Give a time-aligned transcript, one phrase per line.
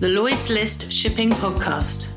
[0.00, 2.16] the Lloyd's List Shipping Podcast.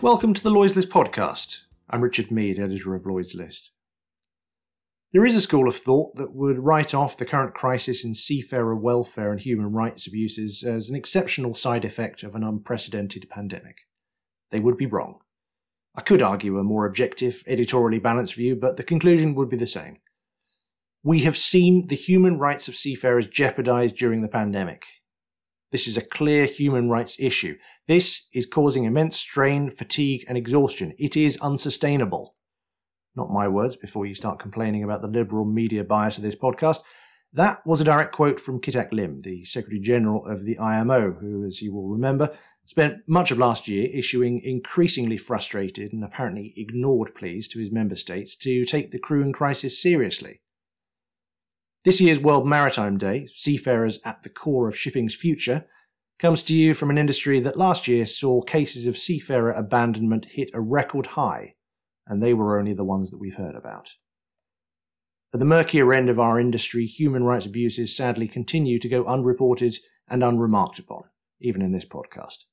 [0.00, 1.62] Welcome to the Lloyd's List Podcast.
[1.90, 3.72] I'm Richard Mead, editor of Lloyd's List.
[5.12, 8.76] There is a school of thought that would write off the current crisis in seafarer
[8.76, 13.78] welfare and human rights abuses as an exceptional side effect of an unprecedented pandemic.
[14.52, 15.18] They would be wrong.
[15.96, 19.66] I could argue a more objective, editorially balanced view, but the conclusion would be the
[19.66, 19.98] same.
[21.04, 24.84] We have seen the human rights of seafarers jeopardized during the pandemic.
[25.72, 27.56] This is a clear human rights issue.
[27.88, 30.94] This is causing immense strain, fatigue, and exhaustion.
[31.00, 32.36] It is unsustainable.
[33.16, 36.82] Not my words before you start complaining about the liberal media bias of this podcast.
[37.32, 41.44] That was a direct quote from Kitak Lim, the Secretary General of the IMO, who,
[41.44, 42.30] as you will remember,
[42.64, 47.96] spent much of last year issuing increasingly frustrated and apparently ignored pleas to his member
[47.96, 50.42] states to take the crew in crisis seriously.
[51.84, 55.66] This year's World Maritime Day, Seafarers at the Core of Shipping's Future,
[56.20, 60.52] comes to you from an industry that last year saw cases of seafarer abandonment hit
[60.54, 61.56] a record high,
[62.06, 63.90] and they were only the ones that we've heard about.
[65.34, 69.74] At the murkier end of our industry, human rights abuses sadly continue to go unreported
[70.08, 71.02] and unremarked upon,
[71.40, 72.44] even in this podcast.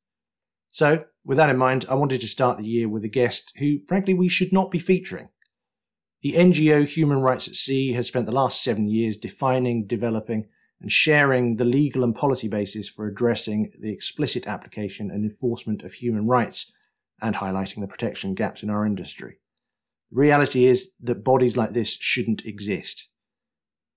[0.71, 3.77] So, with that in mind, I wanted to start the year with a guest who,
[3.87, 5.29] frankly, we should not be featuring.
[6.21, 10.47] The NGO Human Rights at Sea has spent the last seven years defining, developing,
[10.81, 15.93] and sharing the legal and policy basis for addressing the explicit application and enforcement of
[15.93, 16.73] human rights
[17.21, 19.39] and highlighting the protection gaps in our industry.
[20.11, 23.07] The reality is that bodies like this shouldn't exist.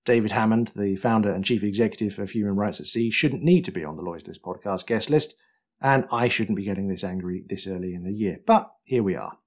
[0.05, 3.71] David Hammond, the founder and chief executive of Human Rights at Sea, shouldn't need to
[3.71, 5.35] be on the Lloyd's List podcast guest list,
[5.81, 8.39] and I shouldn't be getting this angry this early in the year.
[8.45, 9.37] But here we are.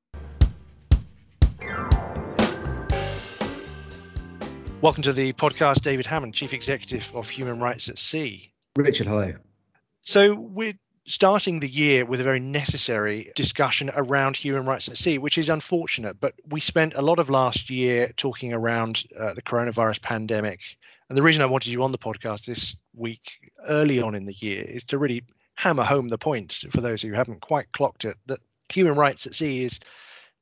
[4.87, 8.53] Welcome to the podcast, David Hammond, Chief Executive of Human Rights at Sea.
[8.77, 9.35] Richard, hello.
[10.03, 15.19] So, we're starting the year with a very necessary discussion around human rights at sea,
[15.19, 16.21] which is unfortunate.
[16.21, 20.61] But we spent a lot of last year talking around uh, the coronavirus pandemic.
[21.09, 24.37] And the reason I wanted you on the podcast this week, early on in the
[24.39, 25.25] year, is to really
[25.57, 29.35] hammer home the point for those who haven't quite clocked it that human rights at
[29.35, 29.81] sea is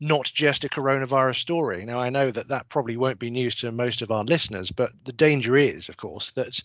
[0.05, 1.87] not just a coronavirus story.
[1.87, 4.93] Now, I know that that probably won't be news to most of our listeners, but
[5.05, 6.61] the danger is, of course, that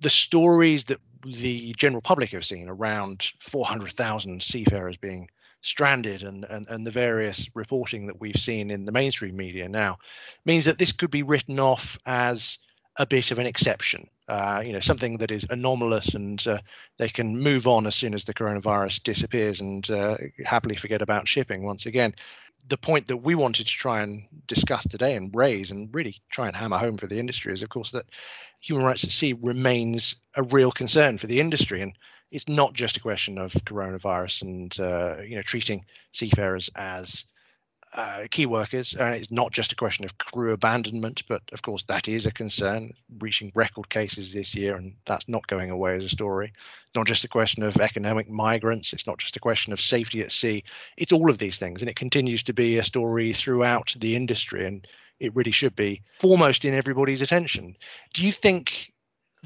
[0.00, 5.30] the stories that the general public have seen around 400,000 seafarers being
[5.62, 9.98] stranded and, and, and the various reporting that we've seen in the mainstream media now
[10.44, 12.58] means that this could be written off as
[12.96, 16.58] a bit of an exception, uh, you know, something that is anomalous and uh,
[16.98, 21.26] they can move on as soon as the coronavirus disappears and uh, happily forget about
[21.26, 22.14] shipping once again.
[22.68, 26.46] The point that we wanted to try and discuss today and raise and really try
[26.46, 28.06] and hammer home for the industry is, of course, that
[28.60, 31.82] human rights at sea remains a real concern for the industry.
[31.82, 31.98] And
[32.30, 37.24] it's not just a question of coronavirus and, uh, you know, treating seafarers as
[37.92, 38.94] uh, key workers.
[38.98, 42.32] Uh, it's not just a question of crew abandonment, but of course that is a
[42.32, 46.52] concern, reaching record cases this year, and that's not going away as a story.
[46.54, 48.92] It's not just a question of economic migrants.
[48.92, 50.64] It's not just a question of safety at sea.
[50.96, 54.66] It's all of these things, and it continues to be a story throughout the industry,
[54.66, 54.86] and
[55.18, 57.76] it really should be foremost in everybody's attention.
[58.14, 58.92] Do you think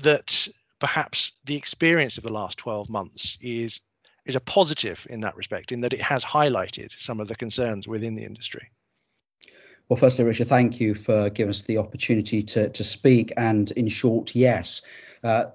[0.02, 3.80] that perhaps the experience of the last 12 months is
[4.24, 7.86] is a positive in that respect, in that it has highlighted some of the concerns
[7.86, 8.70] within the industry.
[9.88, 13.34] Well, firstly, Richard, thank you for giving us the opportunity to, to speak.
[13.36, 14.82] And in short, yes.
[15.22, 15.50] Uh,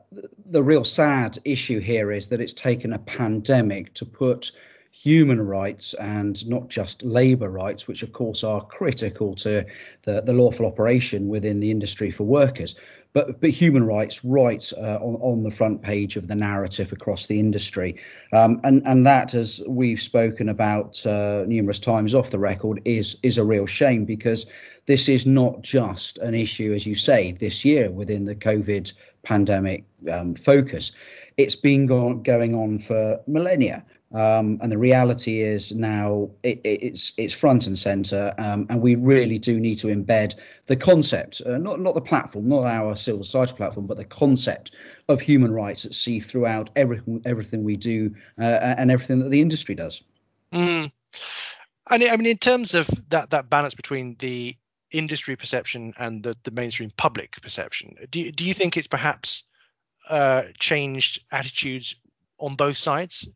[0.45, 4.51] the real sad issue here is that it's taken a pandemic to put
[4.91, 9.65] human rights and not just labour rights, which of course are critical to
[10.03, 12.75] the, the lawful operation within the industry for workers,
[13.13, 17.27] but but human rights right uh, on on the front page of the narrative across
[17.27, 17.97] the industry,
[18.31, 23.17] um, and and that as we've spoken about uh, numerous times off the record is
[23.23, 24.45] is a real shame because
[24.85, 29.85] this is not just an issue as you say this year within the COVID pandemic
[30.11, 30.91] um, focus.
[31.37, 33.85] It's been go- going on for millennia.
[34.11, 38.95] Um, and the reality is now it, it's it's front and center, um, and we
[38.95, 40.33] really do need to embed
[40.65, 44.71] the concept, uh, not not the platform, not our civil society platform, but the concept
[45.07, 49.41] of human rights at sea throughout everything everything we do uh, and everything that the
[49.41, 50.01] industry does.
[50.51, 50.91] Mm.
[51.89, 54.57] And I mean, in terms of that that balance between the
[54.89, 59.43] industry perception and the, the mainstream public perception, do do you think it's perhaps
[60.09, 61.95] uh, changed attitudes
[62.39, 63.27] on both sides?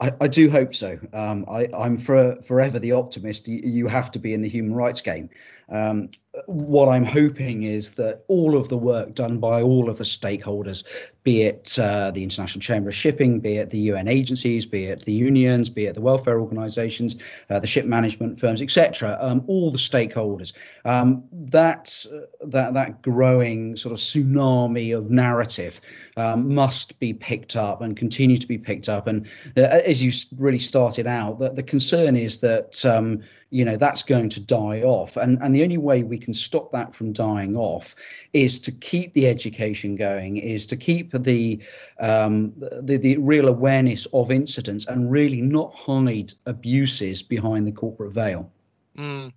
[0.00, 0.98] I, I do hope so.
[1.12, 3.48] Um, I, am for, forever the optimist.
[3.48, 5.30] You, you, have to be in the human rights game.
[5.68, 6.08] Um,
[6.46, 10.84] what I'm hoping is that all of the work done by all of the stakeholders,
[11.24, 15.04] be it uh, the International Chamber of Shipping, be it the UN agencies, be it
[15.04, 17.16] the unions, be it the welfare organisations,
[17.50, 20.54] uh, the ship management firms, etc., um, all the stakeholders,
[20.86, 22.06] um, that
[22.46, 25.82] that that growing sort of tsunami of narrative
[26.16, 29.06] um, must be picked up and continue to be picked up.
[29.06, 33.22] And uh, as you really started out, the, the concern is that um,
[33.52, 36.70] you know that's going to die off and and the only way we can stop
[36.70, 37.94] that from dying off
[38.32, 41.60] is to keep the education going is to keep the
[42.00, 48.12] um, the, the real awareness of incidents and really not hide abuses behind the corporate
[48.12, 48.50] veil
[48.96, 49.32] mm.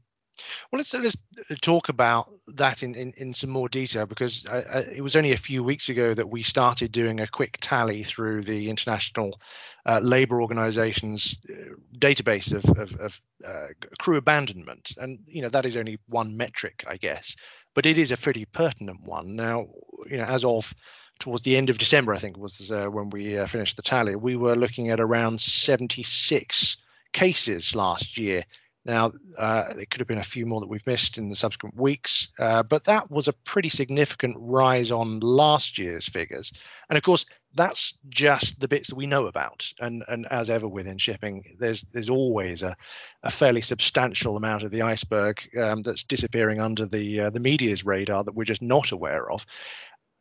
[0.72, 1.18] Well, let's let's
[1.62, 5.32] talk about that in, in, in some more detail because I, I, it was only
[5.32, 9.40] a few weeks ago that we started doing a quick tally through the International
[9.86, 13.68] uh, Labour Organization's uh, database of, of, of uh,
[14.00, 17.36] crew abandonment, and you know that is only one metric, I guess,
[17.74, 19.36] but it is a pretty pertinent one.
[19.36, 19.68] Now,
[20.10, 20.74] you know, as of
[21.20, 24.16] towards the end of December, I think was uh, when we uh, finished the tally,
[24.16, 26.78] we were looking at around 76
[27.14, 28.44] cases last year
[28.86, 32.28] now, uh, could have been a few more that we've missed in the subsequent weeks,
[32.38, 36.54] uh, but that was a pretty significant rise on last year's figures.
[36.88, 39.72] And of course, that's just the bits that we know about.
[39.80, 42.78] And, and as ever within shipping, there's there's always a,
[43.24, 47.86] a fairly substantial amount of the iceberg um, that's disappearing under the uh, the media's
[47.86, 49.48] radar that we're just not aware of.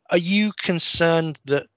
[0.09, 1.67] Are you concerned that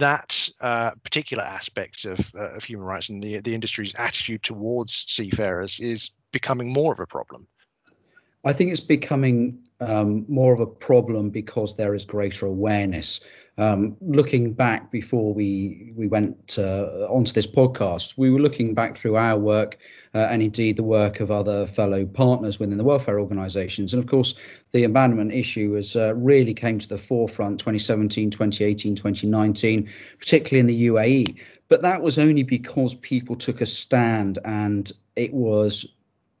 [0.00, 5.04] that uh, particular aspect of, uh, of human rights and the, the industry's attitude towards
[5.08, 7.46] seafarers is becoming more of a problem?
[8.44, 13.20] I think it's becoming um, more of a problem because there is greater awareness.
[13.60, 18.96] Um, looking back before we we went uh, onto this podcast, we were looking back
[18.96, 19.76] through our work
[20.14, 23.92] uh, and indeed the work of other fellow partners within the welfare organisations.
[23.92, 24.34] And of course,
[24.70, 30.66] the abandonment issue has uh, really came to the forefront 2017, 2018, 2019, particularly in
[30.66, 31.36] the UAE.
[31.68, 35.84] But that was only because people took a stand and it was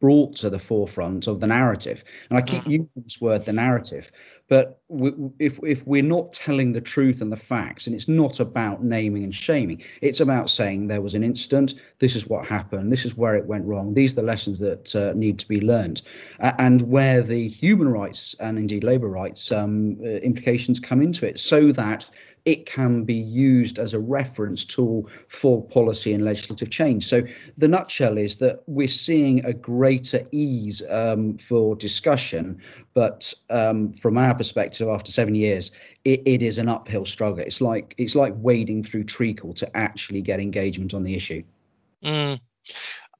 [0.00, 2.02] brought to the forefront of the narrative.
[2.28, 2.70] And I keep mm.
[2.70, 4.10] using this word, the narrative,
[4.48, 8.40] but we, if if we're not telling the truth and the facts, and it's not
[8.40, 11.74] about naming and shaming, it's about saying there was an incident.
[12.00, 12.90] This is what happened.
[12.90, 13.94] This is where it went wrong.
[13.94, 16.02] These are the lessons that uh, need to be learned,
[16.40, 21.28] uh, and where the human rights and indeed labour rights um, uh, implications come into
[21.28, 22.10] it, so that
[22.44, 27.06] it can be used as a reference tool for policy and legislative change.
[27.06, 27.22] So
[27.56, 32.60] the nutshell is that we're seeing a greater ease um, for discussion,
[32.94, 35.72] but um, from our perspective, after seven years,
[36.04, 37.44] it, it is an uphill struggle.
[37.44, 41.42] It's like it's like wading through treacle to actually get engagement on the issue.
[42.02, 42.40] Mm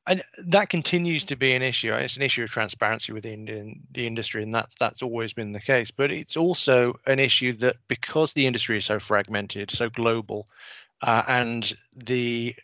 [0.06, 1.92] and that continues to be an issue.
[1.92, 5.90] It's an issue of transparency within the industry, and that's that's always been the case.
[5.90, 10.48] But it's also an issue that because the industry is so fragmented, so global,
[11.02, 12.56] uh, and the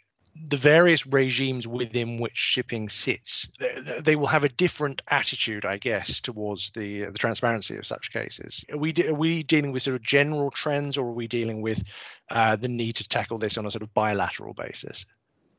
[0.48, 5.78] the various regimes within which shipping sits, they, they, will have a different attitude, I
[5.78, 8.64] guess, towards the the transparency of such cases.
[8.72, 11.82] Are we are we dealing with sort of general trends, or are we dealing with
[12.30, 15.04] uh, the need to tackle this on a sort of bilateral basis?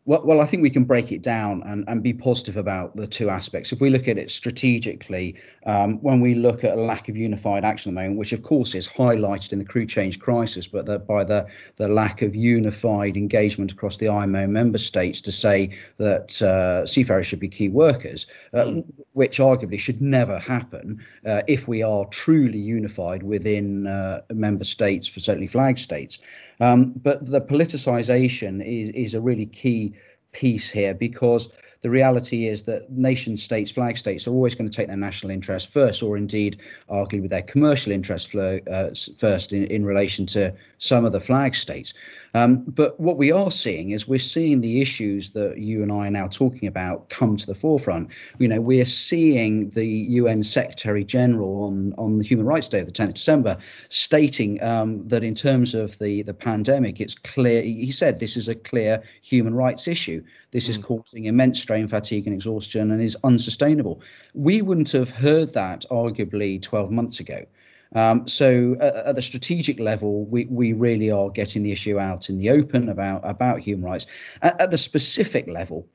[0.07, 3.07] Well, well, I think we can break it down and, and be positive about the
[3.07, 3.73] two aspects.
[3.73, 7.65] If we look at it strategically, um, when we look at a lack of unified
[7.65, 10.85] action at the moment, which of course is highlighted in the crew change crisis, but
[10.85, 15.71] the, by the, the lack of unified engagement across the IMO member states to say
[15.97, 18.75] that uh, seafarers should be key workers, uh,
[19.11, 25.05] which arguably should never happen uh, if we are truly unified within uh, member states,
[25.09, 26.19] for certainly flag states.
[26.59, 29.93] Um, but the politicization is, is a really key
[30.31, 34.75] piece here because the reality is that nation states, flag states, are always going to
[34.75, 36.57] take their national interest first, or indeed,
[36.89, 41.19] arguably, with their commercial interest flow, uh, first in, in relation to some of the
[41.19, 41.93] flag states.
[42.33, 46.07] Um, but what we are seeing is we're seeing the issues that you and I
[46.07, 48.09] are now talking about come to the forefront.
[48.37, 52.85] You know, we're seeing the UN Secretary General on, on the Human Rights Day of
[52.85, 53.57] the 10th of December
[53.89, 58.47] stating um, that in terms of the, the pandemic, it's clear, he said this is
[58.47, 60.23] a clear human rights issue.
[60.51, 64.01] This is causing immense strain, fatigue, and exhaustion and is unsustainable.
[64.33, 67.45] We wouldn't have heard that arguably 12 months ago.
[67.93, 72.29] Um, so at, at, the strategic level, we, we really are getting the issue out
[72.29, 74.07] in the open about, about human rights.
[74.41, 75.87] At, at the specific level,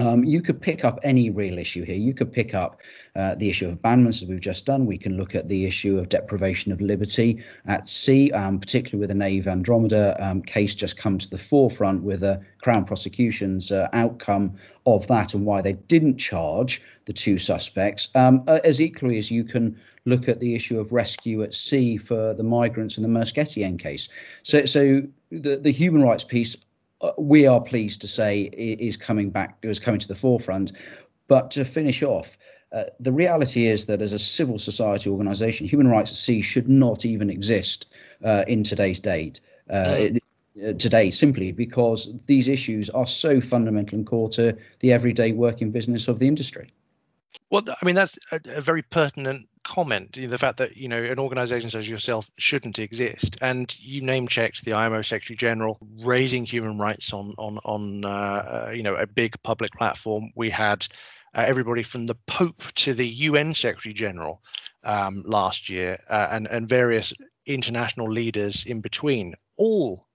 [0.00, 1.96] Um, you could pick up any real issue here.
[1.96, 2.80] You could pick up
[3.16, 4.86] uh, the issue of abandonments, as we've just done.
[4.86, 9.08] We can look at the issue of deprivation of liberty at sea, um, particularly with
[9.08, 13.88] the Nave Andromeda um, case just come to the forefront with the Crown prosecution's uh,
[13.92, 14.54] outcome
[14.86, 18.08] of that and why they didn't charge the two suspects.
[18.14, 21.96] Um, uh, as equally as you can look at the issue of rescue at sea
[21.96, 24.08] for the migrants in the Maersk Etienne case.
[24.44, 26.56] So, so the, the human rights piece
[27.00, 30.72] uh, we are pleased to say is coming back, is coming to the forefront.
[31.26, 32.38] But to finish off,
[32.72, 36.68] uh, the reality is that as a civil society organisation, human rights at sea should
[36.68, 37.86] not even exist
[38.22, 39.40] uh, in today's date.
[39.70, 40.22] Uh, it,
[40.58, 45.70] uh, today, simply because these issues are so fundamental and core to the everyday working
[45.70, 46.70] business of the industry.
[47.50, 50.12] Well, I mean that's a, a very pertinent comment.
[50.12, 54.28] The fact that you know an organisation such as yourself shouldn't exist, and you name
[54.28, 58.94] checked the IMO Secretary General raising human rights on on on uh, uh, you know
[58.94, 60.30] a big public platform.
[60.34, 60.86] We had
[61.34, 64.42] uh, everybody from the Pope to the UN Secretary General
[64.84, 67.12] um, last year, uh, and and various
[67.46, 70.06] international leaders in between, all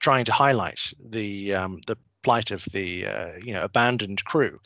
[0.00, 4.60] trying to highlight the um, the plight of the uh, you know abandoned crew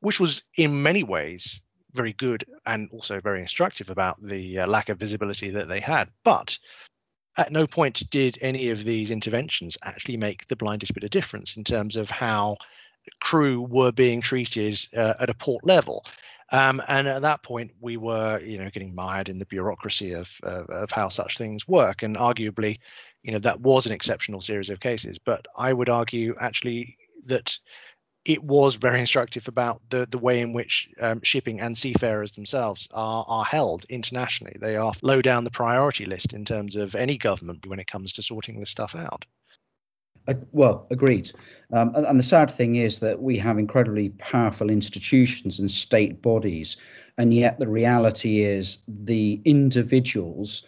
[0.00, 1.60] which was in many ways
[1.92, 6.08] very good and also very instructive about the uh, lack of visibility that they had.
[6.22, 6.58] But
[7.36, 11.56] at no point did any of these interventions actually make the blindest bit of difference
[11.56, 12.56] in terms of how
[13.20, 16.04] crew were being treated uh, at a port level.
[16.50, 20.30] Um, and at that point, we were, you know, getting mired in the bureaucracy of,
[20.42, 22.02] of, of how such things work.
[22.02, 22.78] And arguably,
[23.22, 25.18] you know, that was an exceptional series of cases.
[25.18, 27.58] But I would argue actually that
[28.24, 32.88] it was very instructive about the, the way in which um, shipping and seafarers themselves
[32.92, 34.56] are, are held internationally.
[34.60, 38.14] They are low down the priority list in terms of any government when it comes
[38.14, 39.24] to sorting this stuff out.
[40.26, 41.32] Uh, well, agreed.
[41.72, 46.20] Um, and, and, the sad thing is that we have incredibly powerful institutions and state
[46.20, 46.76] bodies,
[47.16, 50.66] and yet the reality is the individuals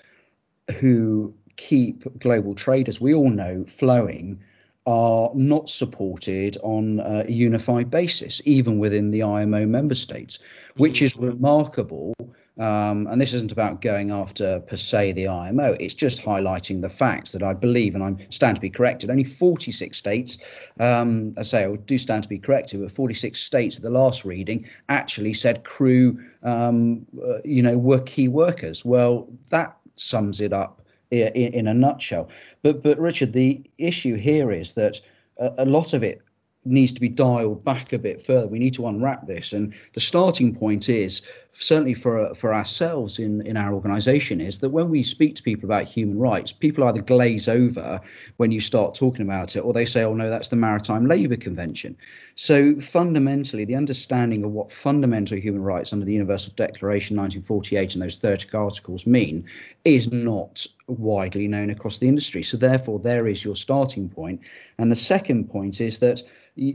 [0.79, 4.41] who keep global trade, as we all know, flowing
[4.87, 10.39] are not supported on a unified basis, even within the IMO member states,
[10.77, 12.15] which is remarkable.
[12.59, 15.77] Um, and this isn't about going after per se the IMO.
[15.79, 19.11] It's just highlighting the facts that I believe, and I stand to be corrected.
[19.11, 20.39] Only 46 states,
[20.79, 24.25] um, I say I do stand to be corrected, but 46 states at the last
[24.25, 28.85] reading actually said crew, um, uh, you know, were key workers.
[28.85, 30.80] Well, that sums it up
[31.11, 32.29] in, in a nutshell.
[32.63, 35.01] But but Richard, the issue here is that
[35.39, 36.23] a, a lot of it
[36.65, 38.47] needs to be dialed back a bit further.
[38.47, 41.23] We need to unwrap this, and the starting point is
[41.53, 45.67] certainly for for ourselves in in our organisation is that when we speak to people
[45.67, 48.01] about human rights, people either glaze over
[48.37, 51.37] when you start talking about it, or they say, "Oh no, that's the Maritime Labour
[51.37, 51.97] Convention."
[52.35, 58.03] So fundamentally, the understanding of what fundamental human rights under the Universal Declaration 1948 and
[58.03, 59.47] those 30 articles mean
[59.85, 62.43] is not widely known across the industry.
[62.43, 64.49] So therefore, there is your starting point.
[64.79, 66.23] And the second point is that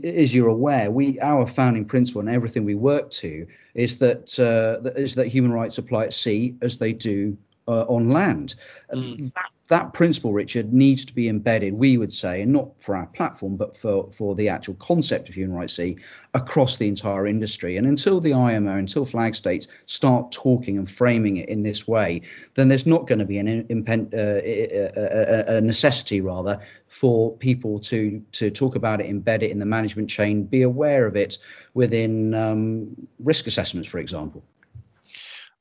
[0.04, 4.90] as you're aware, we our founding principle and everything we work to is that uh,
[4.96, 7.36] is that human rights apply at sea as they do
[7.68, 8.54] uh, on land.
[8.92, 9.32] Mm.
[9.34, 13.06] That, that principle, Richard, needs to be embedded, we would say, and not for our
[13.06, 15.96] platform, but for, for the actual concept of human rights sea
[16.32, 17.76] across the entire industry.
[17.76, 22.22] And until the IMO, until flag states start talking and framing it in this way,
[22.54, 27.80] then there's not going to be an impen- uh, a, a, necessity, rather, for people
[27.80, 31.38] to to talk about it, embed it in the management chain, be aware of it
[31.74, 34.44] within um, risk assessments, for example.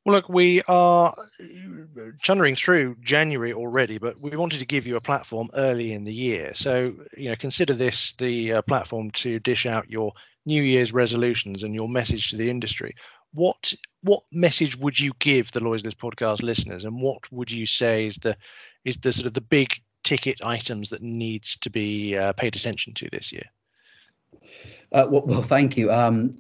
[0.06, 1.16] Well, look, we are
[2.20, 6.14] chundering through January already, but we wanted to give you a platform early in the
[6.14, 6.54] year.
[6.54, 10.14] So, you know, consider this the uh, platform to dish out your
[10.46, 12.96] New Year's resolutions and your message to the industry.
[13.34, 17.66] What what message would you give the Lloyd's List podcast listeners, and what would you
[17.66, 18.38] say is the
[18.84, 22.94] is the sort of the big ticket items that needs to be uh, paid attention
[22.94, 23.50] to this year?
[24.92, 25.92] Uh, well, well, thank you.
[25.92, 26.32] Um,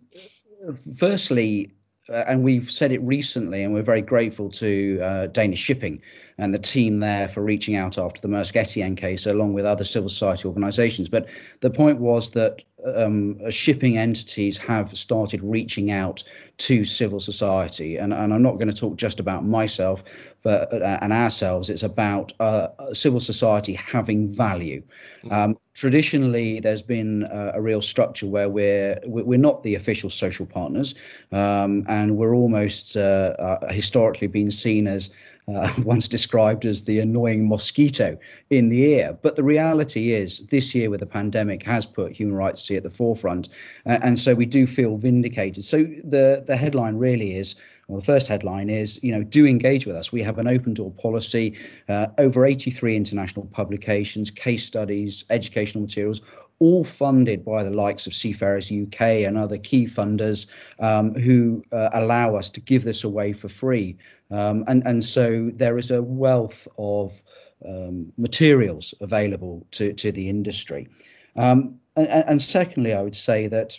[0.97, 1.71] firstly,
[2.07, 6.01] and we've said it recently, and we're very grateful to uh, Danish Shipping
[6.37, 9.83] and the team there for reaching out after the Maersk Etienne case, along with other
[9.83, 11.09] civil society organisations.
[11.09, 11.29] But
[11.61, 16.23] the point was that um, shipping entities have started reaching out
[16.57, 20.03] to civil society, and, and I'm not going to talk just about myself,
[20.43, 21.69] but uh, and ourselves.
[21.69, 24.83] It's about uh, civil society having value.
[25.31, 30.47] Um, traditionally, there's been a, a, real structure where we're we're not the official social
[30.47, 30.95] partners,
[31.31, 35.11] um, and we're almost uh, uh historically been seen as
[35.47, 38.17] uh, once described as the annoying mosquito
[38.49, 39.17] in the ear.
[39.21, 42.89] But the reality is, this year with the pandemic has put human rights at the
[42.89, 43.49] forefront,
[43.85, 45.63] and so we do feel vindicated.
[45.63, 47.55] So the the headline really is.
[47.87, 50.11] Well, the first headline is, you know, do engage with us.
[50.11, 56.21] We have an open door policy, uh, over 83 international publications, case studies, educational materials,
[56.59, 60.47] all funded by the likes of Seafarers UK and other key funders
[60.79, 63.97] um, who uh, allow us to give this away for free.
[64.31, 67.21] Um, and, and so there is a wealth of
[67.63, 70.87] um, materials available to, to the industry.
[71.35, 73.77] Um, and, and, secondly, I would say that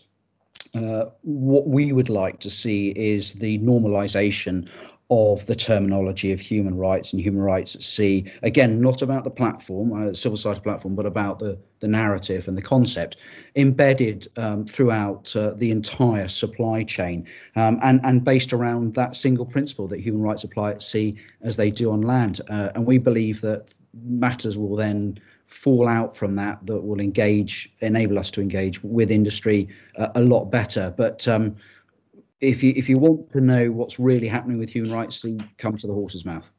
[0.75, 4.68] uh, what we would like to see is the normalization
[5.08, 8.32] of the terminology of human rights and human rights at sea.
[8.42, 12.58] Again, not about the platform, uh, civil society platform, but about the, the narrative and
[12.58, 13.16] the concept
[13.54, 19.46] embedded um, throughout uh, the entire supply chain um, and, and based around that single
[19.46, 22.40] principle that human rights apply at sea as they do on land.
[22.49, 27.73] Uh, and we believe that matters will then fall out from that that will engage,
[27.81, 30.93] enable us to engage with industry uh, a lot better.
[30.97, 31.57] But um,
[32.41, 35.76] if you if you want to know what's really happening with human rights, then come
[35.76, 36.50] to the horse's mouth.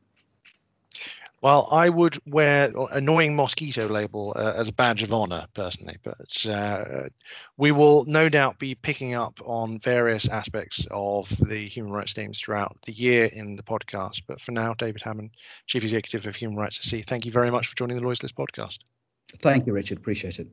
[1.47, 6.45] Well, I would wear annoying mosquito label uh, as a badge of honor personally, but
[6.45, 7.07] uh,
[7.55, 12.37] we will no doubt be picking up on various aspects of the human rights themes
[12.37, 14.23] throughout the year in the podcast.
[14.27, 15.37] But for now, David Hammond,
[15.67, 18.21] Chief Executive of Human Rights at Sea, thank you very much for joining the Lloyd's
[18.21, 18.79] List podcast.
[19.37, 19.99] Thank you, Richard.
[19.99, 20.47] Appreciate it.